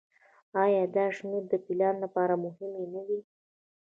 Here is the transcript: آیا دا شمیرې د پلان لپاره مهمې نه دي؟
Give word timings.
آیا 0.63 0.83
دا 0.95 1.05
شمیرې 1.15 1.47
د 1.51 1.53
پلان 1.65 1.95
لپاره 2.03 2.33
مهمې 2.45 2.83
نه 2.93 3.01
دي؟ 3.07 3.19